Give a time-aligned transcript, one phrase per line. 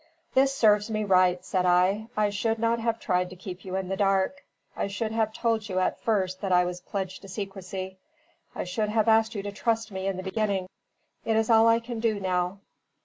[0.33, 2.07] "This serves me right," said I.
[2.17, 4.43] "I should not have tried to keep you in the dark;
[4.75, 7.99] I should have told you at first that I was pledged to secrecy;
[8.55, 10.65] I should have asked you to trust me in the beginning.
[11.23, 12.61] It is all I can do now.